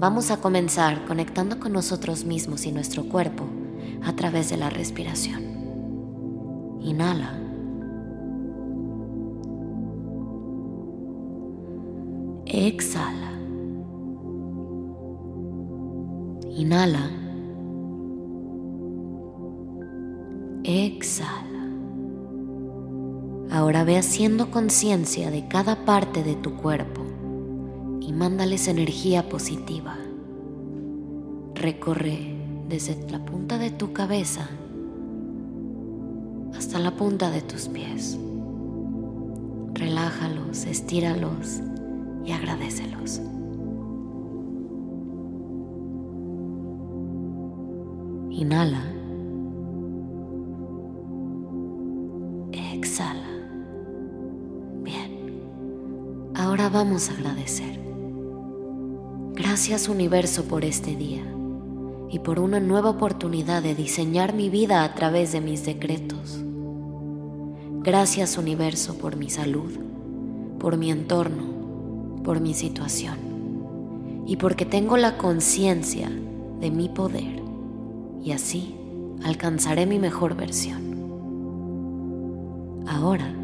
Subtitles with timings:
[0.00, 3.44] Vamos a comenzar conectando con nosotros mismos y nuestro cuerpo
[4.02, 5.42] a través de la respiración.
[6.80, 7.38] Inhala.
[12.46, 13.32] Exhala.
[16.48, 17.10] Inhala.
[20.64, 21.68] Exhala.
[23.50, 26.99] Ahora ve haciendo conciencia de cada parte de tu cuerpo
[28.10, 29.96] y mándales energía positiva.
[31.54, 32.34] Recorre
[32.68, 34.50] desde la punta de tu cabeza
[36.52, 38.18] hasta la punta de tus pies.
[39.74, 41.60] Relájalos, estíralos
[42.24, 43.20] y agradecelos.
[48.30, 48.82] Inhala.
[52.50, 53.30] Exhala.
[54.82, 55.30] Bien.
[56.34, 57.89] Ahora vamos a agradecer.
[59.50, 61.24] Gracias universo por este día
[62.08, 66.38] y por una nueva oportunidad de diseñar mi vida a través de mis decretos.
[67.82, 69.72] Gracias universo por mi salud,
[70.60, 73.16] por mi entorno, por mi situación
[74.24, 76.08] y porque tengo la conciencia
[76.60, 77.42] de mi poder
[78.22, 78.76] y así
[79.24, 80.94] alcanzaré mi mejor versión.
[82.86, 83.34] Ahora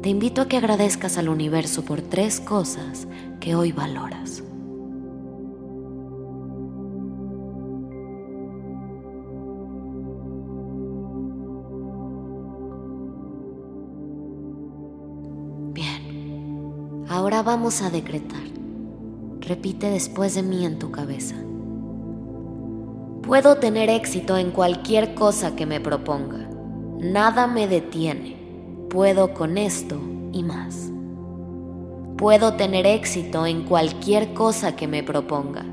[0.00, 3.06] te invito a que agradezcas al universo por tres cosas
[3.40, 4.42] que hoy valoras.
[17.10, 18.44] Ahora vamos a decretar.
[19.40, 21.34] Repite después de mí en tu cabeza.
[23.22, 26.48] Puedo tener éxito en cualquier cosa que me proponga.
[27.00, 28.36] Nada me detiene.
[28.88, 30.00] Puedo con esto
[30.32, 30.92] y más.
[32.16, 35.64] Puedo tener éxito en cualquier cosa que me proponga.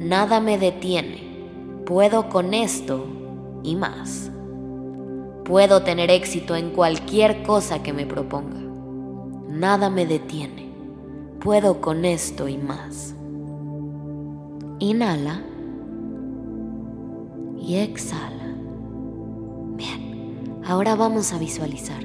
[0.00, 1.46] Nada me detiene.
[1.86, 3.06] Puedo con esto
[3.62, 4.32] y más.
[5.44, 8.65] Puedo tener éxito en cualquier cosa que me proponga.
[9.56, 10.70] Nada me detiene.
[11.40, 13.14] Puedo con esto y más.
[14.80, 15.40] Inhala
[17.58, 18.54] y exhala.
[19.76, 22.04] Bien, ahora vamos a visualizar.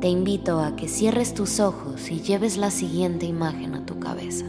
[0.00, 4.46] Te invito a que cierres tus ojos y lleves la siguiente imagen a tu cabeza.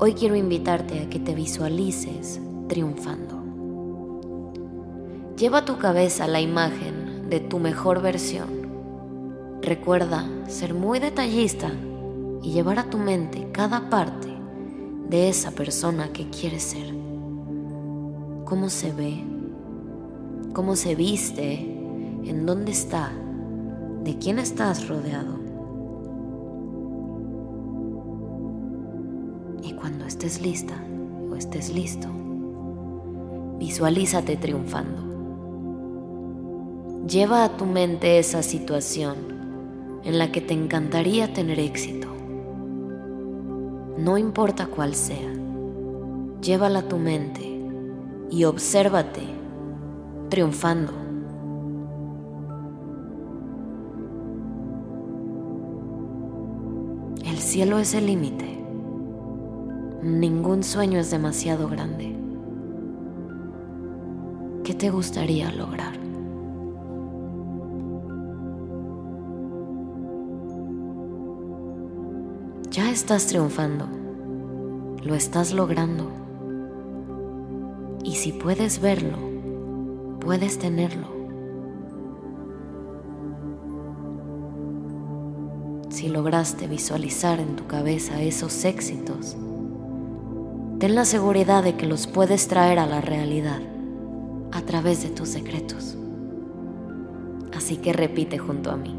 [0.00, 3.40] Hoy quiero invitarte a que te visualices triunfando.
[5.36, 8.57] Lleva a tu cabeza la imagen de tu mejor versión.
[9.62, 11.70] Recuerda ser muy detallista
[12.42, 14.28] y llevar a tu mente cada parte
[15.08, 16.94] de esa persona que quieres ser.
[18.44, 19.24] Cómo se ve,
[20.54, 21.54] cómo se viste,
[22.24, 23.10] en dónde está,
[24.04, 25.38] de quién estás rodeado.
[29.62, 30.74] Y cuando estés lista
[31.30, 32.08] o estés listo,
[33.58, 35.08] visualízate triunfando.
[37.06, 39.37] Lleva a tu mente esa situación
[40.08, 42.08] en la que te encantaría tener éxito.
[43.98, 45.30] No importa cuál sea,
[46.40, 47.60] llévala a tu mente
[48.30, 49.20] y obsérvate
[50.30, 50.94] triunfando.
[57.26, 58.64] El cielo es el límite.
[60.02, 62.16] Ningún sueño es demasiado grande.
[64.64, 66.07] ¿Qué te gustaría lograr?
[72.78, 73.88] Ya estás triunfando.
[75.02, 76.12] Lo estás logrando.
[78.04, 79.18] Y si puedes verlo,
[80.20, 81.08] puedes tenerlo.
[85.88, 89.36] Si lograste visualizar en tu cabeza esos éxitos,
[90.78, 93.60] ten la seguridad de que los puedes traer a la realidad,
[94.52, 95.96] a través de tus secretos.
[97.56, 98.94] Así que repite junto a mí.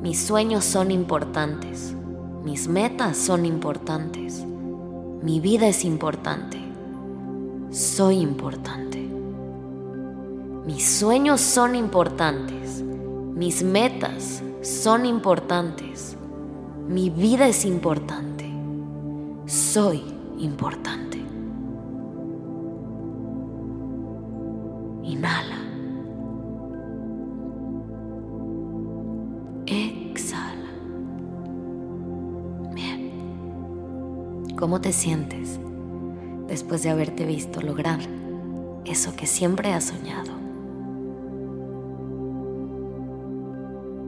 [0.00, 1.96] Mis sueños son importantes.
[2.44, 4.44] Mis metas son importantes.
[5.22, 6.58] Mi vida es importante.
[7.70, 9.08] Soy importante.
[10.66, 12.82] Mis sueños son importantes.
[12.82, 16.16] Mis metas son importantes.
[16.88, 18.50] Mi vida es importante.
[19.46, 20.02] Soy
[20.38, 21.18] importante.
[25.04, 25.61] Inhala.
[34.62, 35.58] ¿Cómo te sientes
[36.46, 37.98] después de haberte visto lograr
[38.84, 40.30] eso que siempre has soñado?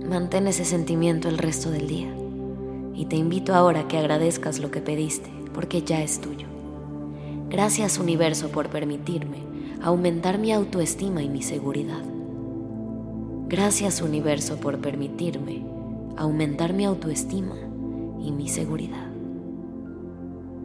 [0.08, 2.14] Mantén ese sentimiento el resto del día
[2.94, 6.46] y te invito ahora a que agradezcas lo que pediste porque ya es tuyo.
[7.50, 9.38] Gracias universo por permitirme
[9.82, 12.04] aumentar mi autoestima y mi seguridad.
[13.48, 15.66] Gracias universo por permitirme
[16.16, 17.56] aumentar mi autoestima
[18.20, 19.13] y mi seguridad.